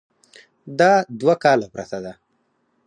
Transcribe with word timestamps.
دا 0.79 0.93
دوه 1.19 1.35
کاله 1.43 1.67
پرته 1.73 1.97
ده. 2.03 2.13